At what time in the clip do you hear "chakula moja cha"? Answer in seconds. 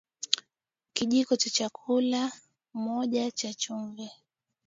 1.49-3.53